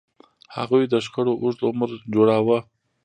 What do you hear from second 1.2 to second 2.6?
اوږد عمر جوړاوه.